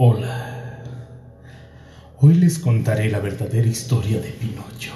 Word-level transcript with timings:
Hola. 0.00 0.80
Hoy 2.20 2.34
les 2.34 2.60
contaré 2.60 3.10
la 3.10 3.18
verdadera 3.18 3.66
historia 3.66 4.20
de 4.20 4.28
Pinocho. 4.28 4.92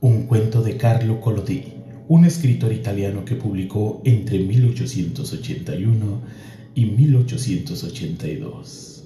Un 0.00 0.22
cuento 0.22 0.62
de 0.62 0.78
Carlo 0.78 1.20
Collodi, 1.20 1.64
un 2.08 2.24
escritor 2.24 2.72
italiano 2.72 3.22
que 3.26 3.34
publicó 3.34 4.00
entre 4.06 4.38
1881 4.38 6.22
y 6.74 6.86
1882, 6.86 9.04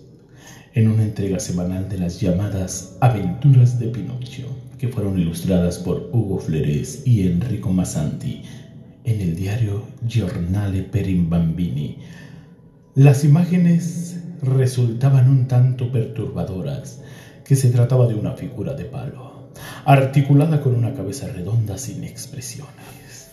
en 0.75 0.87
una 0.87 1.03
entrega 1.03 1.41
semanal 1.41 1.89
de 1.89 1.99
las 1.99 2.21
llamadas 2.21 2.97
Aventuras 3.01 3.81
de 3.81 3.89
Pinocho, 3.89 4.47
que 4.79 4.87
fueron 4.87 5.19
ilustradas 5.19 5.79
por 5.79 6.11
Hugo 6.13 6.39
Fleres 6.39 7.03
y 7.05 7.27
Enrico 7.27 7.73
Massanti 7.73 8.43
en 9.03 9.21
el 9.21 9.35
diario 9.35 9.83
Giornale 10.07 10.85
per 10.85 11.09
i 11.09 11.21
Bambini. 11.21 11.99
Las 12.95 13.25
imágenes 13.25 14.21
resultaban 14.47 15.29
un 15.29 15.47
tanto 15.49 15.91
perturbadoras, 15.91 17.01
que 17.45 17.57
se 17.57 17.71
trataba 17.71 18.07
de 18.07 18.15
una 18.15 18.33
figura 18.33 18.75
de 18.75 18.85
palo, 18.85 19.51
articulada 19.85 20.61
con 20.61 20.75
una 20.75 20.95
cabeza 20.95 21.29
redonda 21.29 21.77
sin 21.79 22.05
expresiones. 22.05 23.31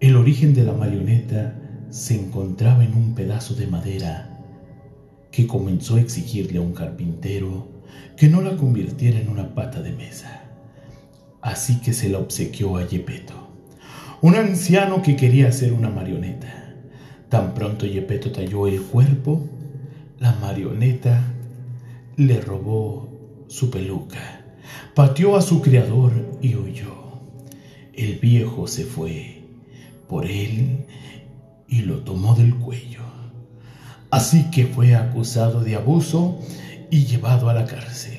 El 0.00 0.16
origen 0.16 0.54
de 0.54 0.64
la 0.64 0.72
marioneta 0.72 1.54
se 1.90 2.14
encontraba 2.14 2.84
en 2.84 2.94
un 2.94 3.14
pedazo 3.14 3.54
de 3.54 3.66
madera 3.66 4.38
que 5.30 5.46
comenzó 5.46 5.96
a 5.96 6.00
exigirle 6.00 6.58
a 6.58 6.62
un 6.62 6.72
carpintero 6.72 7.68
que 8.16 8.28
no 8.28 8.42
la 8.42 8.56
convirtiera 8.56 9.18
en 9.18 9.28
una 9.28 9.54
pata 9.54 9.80
de 9.80 9.92
mesa. 9.92 10.42
Así 11.40 11.80
que 11.80 11.92
se 11.92 12.08
la 12.08 12.18
obsequió 12.18 12.76
a 12.76 12.86
Yepeto, 12.86 13.34
un 14.20 14.34
anciano 14.34 15.02
que 15.02 15.16
quería 15.16 15.48
hacer 15.48 15.72
una 15.72 15.90
marioneta. 15.90 16.67
Tan 17.28 17.54
pronto 17.54 17.86
Yepeto 17.86 18.32
talló 18.32 18.66
el 18.66 18.80
cuerpo, 18.82 19.46
la 20.18 20.32
marioneta 20.36 21.22
le 22.16 22.40
robó 22.40 23.46
su 23.48 23.70
peluca, 23.70 24.44
pateó 24.94 25.36
a 25.36 25.42
su 25.42 25.60
criador 25.60 26.12
y 26.40 26.54
huyó. 26.54 26.94
El 27.92 28.18
viejo 28.18 28.66
se 28.66 28.84
fue 28.84 29.42
por 30.08 30.24
él 30.24 30.86
y 31.68 31.82
lo 31.82 31.98
tomó 31.98 32.34
del 32.34 32.54
cuello. 32.54 33.02
Así 34.10 34.50
que 34.50 34.66
fue 34.66 34.94
acusado 34.94 35.62
de 35.62 35.76
abuso 35.76 36.38
y 36.90 37.04
llevado 37.04 37.50
a 37.50 37.54
la 37.54 37.66
cárcel. 37.66 38.17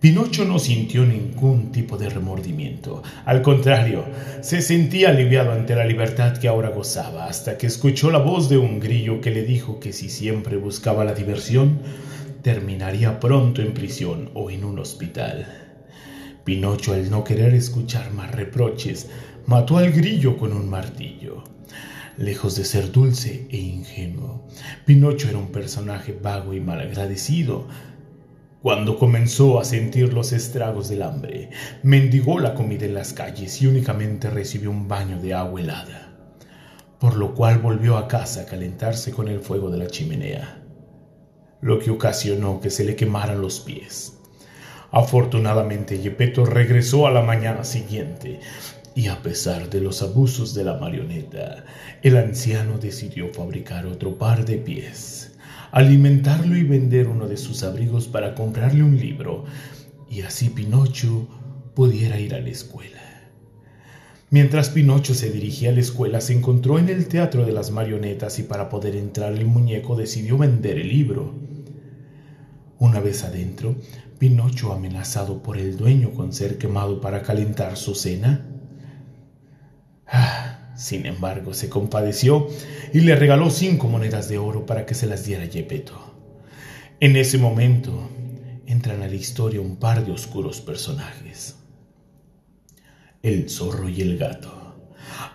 Pinocho 0.00 0.46
no 0.46 0.58
sintió 0.58 1.04
ningún 1.04 1.72
tipo 1.72 1.98
de 1.98 2.08
remordimiento. 2.08 3.02
Al 3.26 3.42
contrario, 3.42 4.06
se 4.40 4.62
sentía 4.62 5.10
aliviado 5.10 5.52
ante 5.52 5.74
la 5.74 5.84
libertad 5.84 6.38
que 6.38 6.48
ahora 6.48 6.70
gozaba, 6.70 7.26
hasta 7.26 7.58
que 7.58 7.66
escuchó 7.66 8.10
la 8.10 8.18
voz 8.18 8.48
de 8.48 8.56
un 8.56 8.80
grillo 8.80 9.20
que 9.20 9.30
le 9.30 9.42
dijo 9.42 9.78
que 9.78 9.92
si 9.92 10.08
siempre 10.08 10.56
buscaba 10.56 11.04
la 11.04 11.12
diversión, 11.12 11.80
terminaría 12.40 13.20
pronto 13.20 13.60
en 13.60 13.74
prisión 13.74 14.30
o 14.32 14.50
en 14.50 14.64
un 14.64 14.78
hospital. 14.78 15.46
Pinocho, 16.44 16.94
al 16.94 17.10
no 17.10 17.22
querer 17.22 17.52
escuchar 17.52 18.10
más 18.14 18.34
reproches, 18.34 19.10
mató 19.44 19.76
al 19.76 19.92
grillo 19.92 20.38
con 20.38 20.54
un 20.54 20.70
martillo. 20.70 21.44
Lejos 22.16 22.56
de 22.56 22.64
ser 22.64 22.90
dulce 22.90 23.46
e 23.50 23.58
ingenuo, 23.58 24.46
Pinocho 24.86 25.28
era 25.28 25.36
un 25.36 25.52
personaje 25.52 26.18
vago 26.20 26.54
y 26.54 26.60
malagradecido, 26.60 27.66
cuando 28.62 28.98
comenzó 28.98 29.58
a 29.58 29.64
sentir 29.64 30.12
los 30.12 30.32
estragos 30.32 30.90
del 30.90 31.02
hambre, 31.02 31.48
mendigó 31.82 32.38
la 32.38 32.54
comida 32.54 32.84
en 32.84 32.92
las 32.92 33.14
calles 33.14 33.62
y 33.62 33.66
únicamente 33.66 34.28
recibió 34.28 34.70
un 34.70 34.86
baño 34.86 35.18
de 35.18 35.32
agua 35.32 35.62
helada, 35.62 36.12
por 36.98 37.16
lo 37.16 37.34
cual 37.34 37.58
volvió 37.58 37.96
a 37.96 38.06
casa 38.06 38.42
a 38.42 38.46
calentarse 38.46 39.12
con 39.12 39.28
el 39.28 39.40
fuego 39.40 39.70
de 39.70 39.78
la 39.78 39.86
chimenea, 39.86 40.62
lo 41.62 41.78
que 41.78 41.90
ocasionó 41.90 42.60
que 42.60 42.68
se 42.68 42.84
le 42.84 42.96
quemaran 42.96 43.40
los 43.40 43.60
pies. 43.60 44.18
Afortunadamente, 44.90 45.98
Yepeto 45.98 46.44
regresó 46.44 47.06
a 47.06 47.10
la 47.10 47.22
mañana 47.22 47.64
siguiente 47.64 48.40
y 48.94 49.06
a 49.06 49.22
pesar 49.22 49.70
de 49.70 49.80
los 49.80 50.02
abusos 50.02 50.52
de 50.52 50.64
la 50.64 50.76
marioneta, 50.76 51.64
el 52.02 52.18
anciano 52.18 52.76
decidió 52.76 53.32
fabricar 53.32 53.86
otro 53.86 54.18
par 54.18 54.44
de 54.44 54.58
pies 54.58 55.29
alimentarlo 55.72 56.56
y 56.56 56.62
vender 56.62 57.08
uno 57.08 57.28
de 57.28 57.36
sus 57.36 57.62
abrigos 57.62 58.08
para 58.08 58.34
comprarle 58.34 58.82
un 58.82 58.98
libro, 58.98 59.44
y 60.10 60.22
así 60.22 60.50
Pinocho 60.50 61.28
pudiera 61.74 62.18
ir 62.18 62.34
a 62.34 62.40
la 62.40 62.50
escuela. 62.50 63.00
Mientras 64.30 64.68
Pinocho 64.68 65.14
se 65.14 65.30
dirigía 65.30 65.70
a 65.70 65.72
la 65.72 65.80
escuela, 65.80 66.20
se 66.20 66.32
encontró 66.32 66.78
en 66.78 66.88
el 66.88 67.08
teatro 67.08 67.44
de 67.44 67.52
las 67.52 67.70
marionetas 67.72 68.38
y 68.38 68.44
para 68.44 68.68
poder 68.68 68.94
entrar 68.94 69.32
el 69.32 69.46
muñeco 69.46 69.96
decidió 69.96 70.38
vender 70.38 70.78
el 70.78 70.88
libro. 70.88 71.34
Una 72.78 73.00
vez 73.00 73.24
adentro, 73.24 73.74
Pinocho, 74.18 74.72
amenazado 74.72 75.42
por 75.42 75.58
el 75.58 75.76
dueño 75.76 76.12
con 76.12 76.32
ser 76.32 76.58
quemado 76.58 77.00
para 77.00 77.22
calentar 77.22 77.76
su 77.76 77.94
cena, 77.94 78.46
sin 80.80 81.04
embargo, 81.04 81.52
se 81.52 81.68
compadeció 81.68 82.48
y 82.94 83.00
le 83.00 83.14
regaló 83.14 83.50
cinco 83.50 83.86
monedas 83.86 84.30
de 84.30 84.38
oro 84.38 84.64
para 84.64 84.86
que 84.86 84.94
se 84.94 85.06
las 85.06 85.26
diera 85.26 85.44
Yepeto. 85.44 85.92
En 87.00 87.16
ese 87.16 87.36
momento 87.36 88.08
entran 88.64 89.02
a 89.02 89.06
la 89.06 89.14
historia 89.14 89.60
un 89.60 89.76
par 89.76 90.06
de 90.06 90.12
oscuros 90.12 90.62
personajes. 90.62 91.56
El 93.22 93.50
zorro 93.50 93.90
y 93.90 94.00
el 94.00 94.16
gato. 94.16 94.50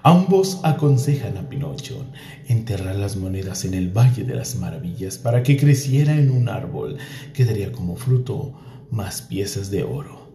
Ambos 0.01 0.61
aconsejan 0.63 1.37
a 1.37 1.47
Pinocho 1.47 2.07
enterrar 2.47 2.95
las 2.95 3.15
monedas 3.15 3.65
en 3.65 3.75
el 3.75 3.95
Valle 3.95 4.23
de 4.23 4.33
las 4.33 4.55
Maravillas 4.55 5.19
para 5.19 5.43
que 5.43 5.57
creciera 5.57 6.17
en 6.17 6.31
un 6.31 6.49
árbol 6.49 6.97
que 7.35 7.45
daría 7.45 7.71
como 7.71 7.97
fruto 7.97 8.87
más 8.89 9.21
piezas 9.21 9.69
de 9.69 9.83
oro. 9.83 10.33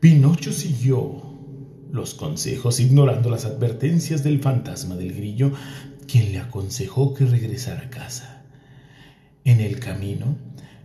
Pinocho 0.00 0.50
siguió 0.50 1.35
los 1.90 2.14
consejos, 2.14 2.80
ignorando 2.80 3.30
las 3.30 3.44
advertencias 3.44 4.22
del 4.22 4.40
fantasma 4.40 4.96
del 4.96 5.14
grillo, 5.14 5.52
quien 6.06 6.32
le 6.32 6.38
aconsejó 6.38 7.14
que 7.14 7.26
regresara 7.26 7.82
a 7.82 7.90
casa. 7.90 8.44
En 9.44 9.60
el 9.60 9.78
camino, 9.78 10.36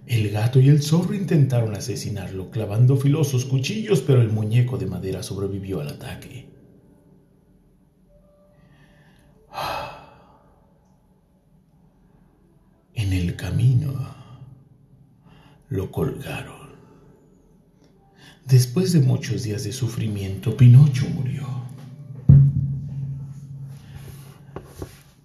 el 0.07 0.29
gato 0.29 0.59
y 0.59 0.69
el 0.69 0.81
zorro 0.81 1.13
intentaron 1.13 1.75
asesinarlo 1.75 2.51
clavando 2.51 2.97
filosos 2.97 3.45
cuchillos, 3.45 4.01
pero 4.01 4.21
el 4.21 4.29
muñeco 4.29 4.77
de 4.77 4.87
madera 4.87 5.23
sobrevivió 5.23 5.81
al 5.81 5.87
ataque. 5.87 6.49
En 12.93 13.13
el 13.13 13.35
camino 13.35 13.93
lo 15.69 15.91
colgaron. 15.91 16.60
Después 18.51 18.91
de 18.91 18.99
muchos 18.99 19.43
días 19.43 19.63
de 19.63 19.71
sufrimiento, 19.71 20.57
Pinocho 20.57 21.07
murió. 21.11 21.47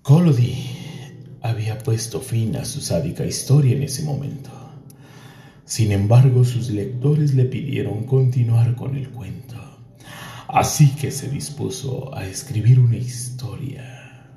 Collodi 0.03 0.55
había 1.43 1.77
puesto 1.77 2.21
fin 2.21 2.55
a 2.55 2.65
su 2.65 2.81
sádica 2.81 3.27
historia 3.27 3.75
en 3.75 3.83
ese 3.83 4.05
momento. 4.05 4.51
Sin 5.65 5.91
embargo, 5.91 6.45
sus 6.45 6.71
lectores 6.71 7.35
le 7.35 7.47
pidieron 7.47 8.05
continuar 8.05 8.77
con 8.77 8.95
el 8.95 9.09
cuento. 9.09 9.57
Así 10.47 10.91
que 10.91 11.11
se 11.11 11.29
dispuso 11.29 12.15
a 12.15 12.25
escribir 12.25 12.79
una 12.79 12.97
historia. 12.97 14.29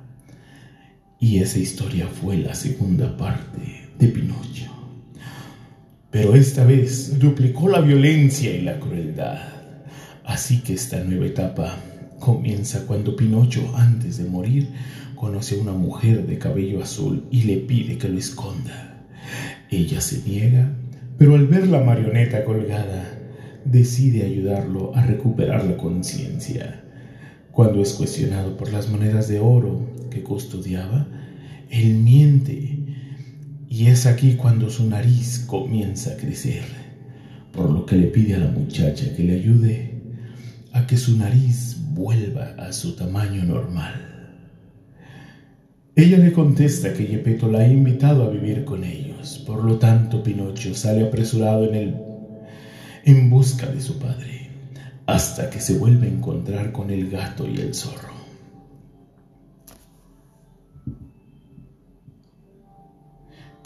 Y 1.20 1.38
esa 1.38 1.60
historia 1.60 2.08
fue 2.08 2.38
la 2.38 2.56
segunda 2.56 3.16
parte 3.16 3.88
de 4.00 4.08
Pinocho 4.08 4.79
pero 6.10 6.34
esta 6.34 6.64
vez 6.64 7.18
duplicó 7.18 7.68
la 7.68 7.80
violencia 7.80 8.54
y 8.54 8.62
la 8.62 8.80
crueldad. 8.80 9.38
Así 10.24 10.60
que 10.60 10.74
esta 10.74 11.02
nueva 11.04 11.26
etapa 11.26 11.76
comienza 12.18 12.86
cuando 12.86 13.16
Pinocho, 13.16 13.72
antes 13.76 14.18
de 14.18 14.28
morir, 14.28 14.68
conoce 15.14 15.56
a 15.56 15.62
una 15.62 15.72
mujer 15.72 16.26
de 16.26 16.38
cabello 16.38 16.82
azul 16.82 17.26
y 17.30 17.42
le 17.42 17.58
pide 17.58 17.98
que 17.98 18.08
lo 18.08 18.18
esconda. 18.18 19.06
Ella 19.70 20.00
se 20.00 20.22
niega, 20.28 20.72
pero 21.18 21.34
al 21.34 21.46
ver 21.46 21.68
la 21.68 21.80
marioneta 21.80 22.44
colgada, 22.44 23.18
decide 23.64 24.24
ayudarlo 24.24 24.94
a 24.96 25.02
recuperar 25.02 25.64
la 25.64 25.76
conciencia. 25.76 26.84
Cuando 27.52 27.82
es 27.82 27.92
cuestionado 27.92 28.56
por 28.56 28.72
las 28.72 28.88
monedas 28.88 29.28
de 29.28 29.38
oro 29.38 29.86
que 30.10 30.22
custodiaba, 30.22 31.06
él 31.68 31.94
miente 31.94 32.79
y 33.70 33.86
es 33.86 34.04
aquí 34.04 34.34
cuando 34.34 34.68
su 34.68 34.84
nariz 34.88 35.44
comienza 35.46 36.12
a 36.12 36.16
crecer, 36.16 36.64
por 37.52 37.70
lo 37.70 37.86
que 37.86 37.94
le 37.94 38.08
pide 38.08 38.34
a 38.34 38.38
la 38.38 38.50
muchacha 38.50 39.14
que 39.14 39.22
le 39.22 39.36
ayude 39.36 40.02
a 40.72 40.88
que 40.88 40.96
su 40.96 41.16
nariz 41.16 41.76
vuelva 41.92 42.56
a 42.58 42.72
su 42.72 42.96
tamaño 42.96 43.44
normal. 43.44 43.94
Ella 45.94 46.18
le 46.18 46.32
contesta 46.32 46.92
que 46.92 47.06
Gepetto 47.06 47.48
la 47.48 47.60
ha 47.60 47.68
invitado 47.68 48.24
a 48.24 48.30
vivir 48.30 48.64
con 48.64 48.82
ellos, 48.82 49.44
por 49.46 49.64
lo 49.64 49.78
tanto 49.78 50.22
Pinocho 50.22 50.74
sale 50.74 51.04
apresurado 51.04 51.64
en 51.64 51.74
el 51.76 51.96
en 53.04 53.30
busca 53.30 53.66
de 53.66 53.80
su 53.80 53.98
padre, 54.00 54.50
hasta 55.06 55.48
que 55.48 55.60
se 55.60 55.78
vuelve 55.78 56.08
a 56.08 56.10
encontrar 56.10 56.72
con 56.72 56.90
el 56.90 57.08
gato 57.08 57.46
y 57.48 57.60
el 57.60 57.72
zorro. 57.72 58.19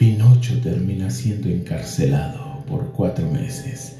Pinocho 0.05 0.61
termina 0.61 1.09
siendo 1.09 1.49
encarcelado 1.49 2.63
por 2.69 2.93
cuatro 2.93 3.27
meses 3.31 3.97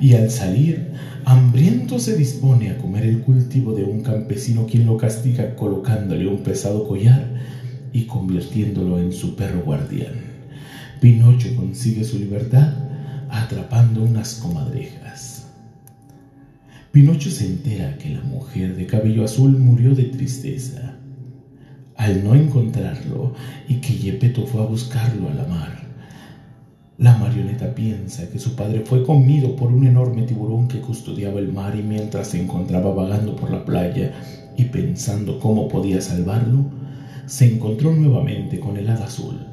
y 0.00 0.14
al 0.14 0.32
salir, 0.32 0.90
hambriento 1.24 2.00
se 2.00 2.16
dispone 2.16 2.70
a 2.70 2.78
comer 2.78 3.04
el 3.04 3.20
cultivo 3.20 3.72
de 3.72 3.84
un 3.84 4.00
campesino 4.00 4.66
quien 4.66 4.84
lo 4.84 4.96
castiga 4.96 5.54
colocándole 5.54 6.26
un 6.26 6.38
pesado 6.38 6.88
collar 6.88 7.24
y 7.92 8.06
convirtiéndolo 8.06 8.98
en 8.98 9.12
su 9.12 9.36
perro 9.36 9.62
guardián. 9.62 10.14
Pinocho 11.00 11.54
consigue 11.54 12.02
su 12.02 12.18
libertad 12.18 12.74
atrapando 13.30 14.02
unas 14.02 14.34
comadrejas. 14.34 15.46
Pinocho 16.90 17.30
se 17.30 17.46
entera 17.46 17.96
que 17.96 18.10
la 18.10 18.22
mujer 18.22 18.74
de 18.74 18.86
cabello 18.86 19.24
azul 19.24 19.56
murió 19.56 19.94
de 19.94 20.06
tristeza 20.06 20.97
al 22.08 22.24
no 22.24 22.34
encontrarlo 22.34 23.34
y 23.68 23.76
que 23.76 23.94
Yepeto 23.94 24.46
fue 24.46 24.62
a 24.62 24.66
buscarlo 24.66 25.28
a 25.28 25.34
la 25.34 25.44
mar. 25.44 25.88
La 26.96 27.16
marioneta 27.16 27.74
piensa 27.74 28.28
que 28.28 28.38
su 28.38 28.56
padre 28.56 28.80
fue 28.80 29.04
comido 29.04 29.54
por 29.54 29.72
un 29.72 29.86
enorme 29.86 30.22
tiburón 30.22 30.66
que 30.66 30.80
custodiaba 30.80 31.38
el 31.38 31.52
mar 31.52 31.76
y 31.76 31.82
mientras 31.82 32.28
se 32.28 32.42
encontraba 32.42 32.92
vagando 32.92 33.36
por 33.36 33.50
la 33.50 33.64
playa 33.64 34.12
y 34.56 34.64
pensando 34.64 35.38
cómo 35.38 35.68
podía 35.68 36.00
salvarlo, 36.00 36.64
se 37.26 37.54
encontró 37.54 37.92
nuevamente 37.92 38.58
con 38.58 38.76
el 38.76 38.88
hada 38.88 39.04
azul, 39.04 39.46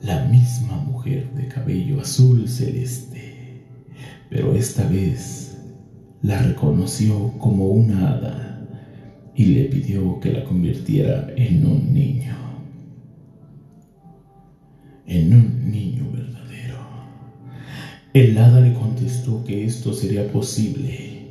la 0.00 0.24
misma 0.24 0.78
mujer 0.78 1.32
de 1.34 1.46
cabello 1.46 2.00
azul 2.00 2.48
celeste, 2.48 3.64
pero 4.28 4.54
esta 4.54 4.84
vez 4.88 5.58
la 6.22 6.38
reconoció 6.38 7.32
como 7.38 7.66
una 7.66 8.12
hada 8.12 8.51
y 9.34 9.44
le 9.46 9.64
pidió 9.64 10.20
que 10.20 10.32
la 10.32 10.44
convirtiera 10.44 11.32
en 11.36 11.66
un 11.66 11.94
niño, 11.94 12.36
en 15.06 15.32
un 15.34 15.70
niño 15.70 16.02
el 18.14 18.36
hada 18.36 18.60
le 18.60 18.74
contestó 18.74 19.42
que 19.42 19.64
esto 19.64 19.94
sería 19.94 20.30
posible 20.30 21.28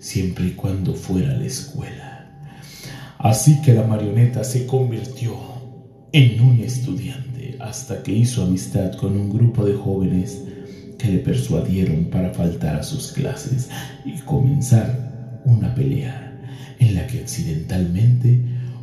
siempre 0.00 0.46
y 0.46 0.50
cuando 0.50 0.92
fuera 0.92 1.30
a 1.30 1.36
la 1.36 1.46
escuela. 1.46 2.28
Así 3.18 3.62
que 3.62 3.72
la 3.72 3.86
marioneta 3.86 4.42
se 4.42 4.66
convirtió 4.66 5.36
en 6.10 6.40
un 6.40 6.58
estudiante 6.58 7.56
hasta 7.60 8.02
que 8.02 8.10
hizo 8.10 8.42
amistad 8.42 8.94
con 8.94 9.16
un 9.16 9.30
grupo 9.30 9.64
de 9.64 9.74
jóvenes 9.74 10.42
que 10.98 11.08
le 11.08 11.18
persuadieron 11.18 12.06
para 12.06 12.34
faltar 12.34 12.74
a 12.74 12.82
sus 12.82 13.12
clases 13.12 13.70
y 14.04 14.18
comenzar 14.22 15.42
una 15.44 15.72
pelea 15.72 16.33
en 16.86 16.94
la 16.94 17.06
que 17.06 17.20
accidentalmente 17.20 18.40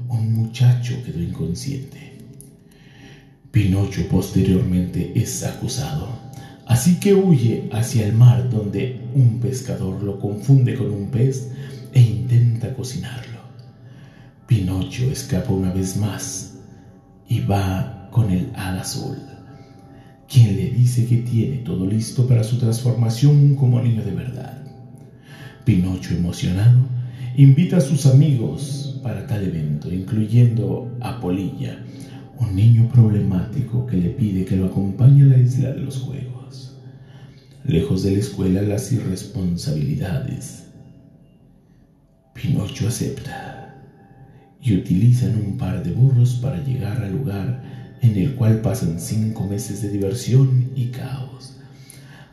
un 0.10 0.34
muchacho 0.34 1.02
quedó 1.06 1.22
inconsciente. 1.22 2.18
Pinocho 3.52 4.08
posteriormente 4.08 5.12
es 5.16 5.44
acusado 5.44 6.32
Así 6.72 7.02
que 7.02 7.14
huye 7.14 7.68
hacia 7.74 8.06
el 8.06 8.14
mar 8.14 8.50
donde 8.50 9.02
un 9.14 9.42
pescador 9.42 10.02
lo 10.02 10.18
confunde 10.22 10.76
con 10.76 10.90
un 10.90 11.12
pez 11.12 11.52
e 11.92 12.00
intenta 12.00 12.74
cocinarlo. 12.74 13.40
Pinocho 14.48 15.12
escapa 15.12 15.52
una 15.52 15.74
vez 15.74 15.98
más 15.98 16.60
y 17.28 17.42
va 17.42 18.08
con 18.10 18.32
el 18.32 18.52
hada 18.56 18.80
azul, 18.82 19.18
quien 20.30 20.56
le 20.56 20.70
dice 20.70 21.06
que 21.06 21.18
tiene 21.18 21.58
todo 21.58 21.86
listo 21.86 22.26
para 22.26 22.42
su 22.42 22.58
transformación 22.58 23.56
como 23.58 23.82
niño 23.82 24.06
de 24.06 24.12
verdad. 24.12 24.64
Pinocho, 25.66 26.14
emocionado, 26.14 26.80
invita 27.36 27.78
a 27.78 27.82
sus 27.82 28.06
amigos 28.06 29.00
para 29.04 29.26
tal 29.28 29.44
evento, 29.44 29.92
incluyendo 29.92 30.96
a 31.02 31.20
Polilla, 31.20 31.84
un 32.40 32.56
niño 32.56 32.90
problemático 32.92 33.86
que 33.86 33.98
le 33.98 34.10
pide 34.10 34.46
que 34.46 34.56
lo 34.56 34.68
acompañe 34.68 35.24
a 35.24 35.26
la 35.26 35.38
isla 35.38 35.72
de 35.72 35.82
los 35.82 36.00
juegos 36.00 36.32
lejos 37.64 38.04
de 38.04 38.12
la 38.12 38.20
escuela 38.20 38.62
las 38.62 38.92
irresponsabilidades. 38.92 40.66
Pinocho 42.34 42.88
acepta 42.88 43.76
y 44.62 44.76
utilizan 44.76 45.36
un 45.38 45.58
par 45.58 45.84
de 45.84 45.92
burros 45.92 46.36
para 46.36 46.64
llegar 46.64 47.04
al 47.04 47.12
lugar 47.12 47.98
en 48.02 48.18
el 48.18 48.36
cual 48.36 48.62
pasan 48.62 49.00
cinco 49.00 49.46
meses 49.48 49.82
de 49.82 49.90
diversión 49.90 50.72
y 50.76 50.88
caos, 50.88 51.58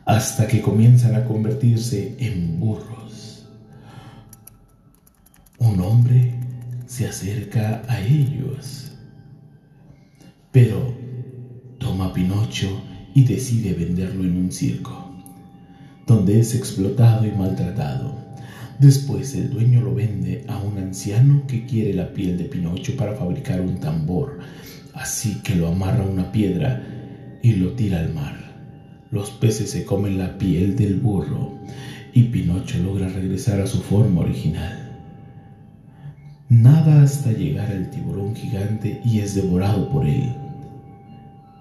hasta 0.05 0.47
que 0.47 0.61
comienzan 0.61 1.15
a 1.15 1.25
convertirse 1.25 2.15
en 2.19 2.59
burros. 2.59 3.08
Un 5.71 5.81
hombre 5.81 6.33
se 6.87 7.05
acerca 7.05 7.83
a 7.87 8.01
ellos, 8.01 8.91
pero 10.51 10.95
toma 11.77 12.07
a 12.07 12.13
Pinocho 12.13 12.81
y 13.13 13.23
decide 13.23 13.73
venderlo 13.73 14.23
en 14.23 14.35
un 14.35 14.51
circo 14.51 15.13
donde 16.07 16.39
es 16.39 16.55
explotado 16.55 17.27
y 17.27 17.31
maltratado. 17.33 18.17
Después 18.79 19.35
el 19.35 19.51
dueño 19.51 19.81
lo 19.81 19.93
vende 19.93 20.43
a 20.47 20.57
un 20.57 20.79
anciano 20.79 21.45
que 21.45 21.67
quiere 21.67 21.93
la 21.93 22.13
piel 22.13 22.39
de 22.39 22.45
Pinocho 22.45 22.95
para 22.95 23.13
fabricar 23.13 23.61
un 23.61 23.79
tambor, 23.79 24.39
así 24.95 25.35
que 25.43 25.53
lo 25.53 25.67
amarra 25.67 26.03
a 26.03 26.09
una 26.09 26.31
piedra 26.31 26.83
y 27.43 27.53
lo 27.53 27.73
tira 27.73 27.99
al 27.99 28.11
mar. 28.11 28.35
Los 29.11 29.29
peces 29.29 29.69
se 29.69 29.85
comen 29.85 30.17
la 30.17 30.39
piel 30.39 30.75
del 30.75 30.95
burro 30.95 31.59
y 32.11 32.23
Pinocho 32.23 32.79
logra 32.79 33.07
regresar 33.07 33.61
a 33.61 33.67
su 33.67 33.83
forma 33.83 34.21
original. 34.21 34.88
Hasta 36.89 37.31
llegar 37.31 37.71
al 37.71 37.91
tiburón 37.91 38.35
gigante 38.35 38.99
y 39.05 39.19
es 39.19 39.35
devorado 39.35 39.87
por 39.89 40.07
él. 40.07 40.33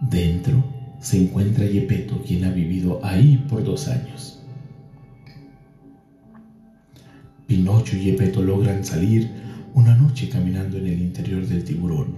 Dentro 0.00 0.64
se 1.00 1.22
encuentra 1.22 1.66
Yepeto, 1.66 2.22
quien 2.22 2.44
ha 2.44 2.50
vivido 2.50 2.98
ahí 3.04 3.44
por 3.46 3.62
dos 3.62 3.88
años. 3.88 4.42
Pinocho 7.46 7.98
y 7.98 8.08
Epeto 8.08 8.42
logran 8.42 8.86
salir 8.86 9.30
una 9.74 9.94
noche 9.94 10.30
caminando 10.30 10.78
en 10.78 10.86
el 10.86 10.98
interior 10.98 11.46
del 11.46 11.62
tiburón, 11.62 12.14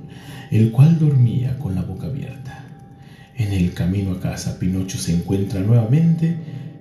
el 0.52 0.70
cual 0.70 0.96
dormía 1.00 1.58
con 1.58 1.74
la 1.74 1.82
boca 1.82 2.06
abierta. 2.06 2.64
En 3.36 3.52
el 3.52 3.74
camino 3.74 4.12
a 4.12 4.20
casa, 4.20 4.56
Pinocho 4.60 4.98
se 4.98 5.16
encuentra 5.16 5.60
nuevamente 5.60 6.36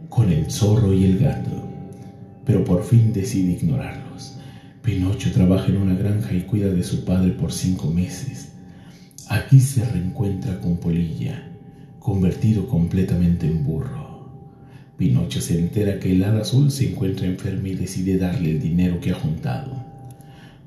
con 0.09 0.31
el 0.31 0.51
zorro 0.51 0.93
y 0.93 1.05
el 1.05 1.17
gato, 1.17 1.67
pero 2.45 2.63
por 2.63 2.83
fin 2.83 3.13
decide 3.13 3.53
ignorarlos. 3.53 4.08
Pinocho 4.81 5.31
trabaja 5.33 5.67
en 5.67 5.77
una 5.77 5.93
granja 5.93 6.33
y 6.33 6.43
cuida 6.43 6.69
de 6.69 6.83
su 6.83 7.03
padre 7.03 7.31
por 7.31 7.51
cinco 7.51 7.91
meses. 7.91 8.53
Aquí 9.27 9.59
se 9.59 9.83
reencuentra 9.83 10.61
con 10.61 10.77
Polilla, 10.77 11.51
convertido 11.99 12.65
completamente 12.65 13.45
en 13.45 13.65
burro. 13.65 14.29
Pinocho 14.97 15.41
se 15.41 15.59
entera 15.59 15.99
que 15.99 16.13
el 16.13 16.23
hada 16.23 16.41
azul 16.41 16.71
se 16.71 16.89
encuentra 16.89 17.27
enferma 17.27 17.67
y 17.67 17.75
decide 17.75 18.17
darle 18.17 18.51
el 18.51 18.61
dinero 18.61 19.01
que 19.01 19.11
ha 19.11 19.15
juntado. 19.15 19.83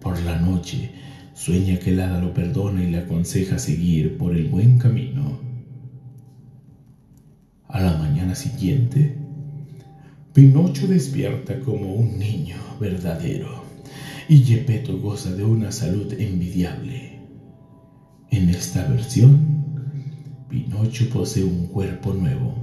Por 0.01 0.21
la 0.23 0.39
noche, 0.39 0.91
sueña 1.35 1.79
que 1.79 1.91
el 1.91 2.01
hada 2.01 2.21
lo 2.21 2.35
perdona 2.35 2.85
y 2.85 2.91
le 2.91 2.99
aconseja 2.99 3.59
seguir 3.59 4.19
por 4.19 4.37
el 4.37 4.49
buen 4.49 4.79
camino. 4.79 5.41
A 7.67 7.81
la 7.81 7.97
mañana 7.97 8.35
siguiente, 8.35 9.17
Pinocho 10.35 10.87
despierta 10.87 11.61
como 11.61 11.95
un 11.95 12.19
niño 12.19 12.57
verdadero 12.79 13.62
y 14.29 14.39
Gepetto 14.39 14.99
goza 14.99 15.33
de 15.33 15.45
una 15.45 15.73
salud 15.73 16.13
envidiable. 16.13 17.21
En 18.31 18.49
esta 18.49 18.87
versión, 18.87 19.65
Pinocho 20.49 21.09
posee 21.11 21.45
un 21.45 21.67
cuerpo 21.67 22.13
nuevo 22.13 22.63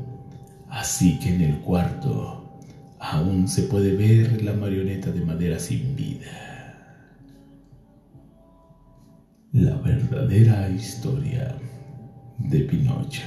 Así 0.69 1.17
que 1.19 1.33
en 1.33 1.41
el 1.41 1.59
cuarto 1.59 2.61
aún 2.99 3.47
se 3.47 3.63
puede 3.63 3.95
ver 3.95 4.43
la 4.43 4.53
marioneta 4.53 5.11
de 5.11 5.21
madera 5.21 5.57
sin 5.57 5.95
vida. 5.95 7.25
La 9.51 9.75
verdadera 9.77 10.69
historia 10.69 11.55
de 12.37 12.59
Pinocho. 12.59 13.23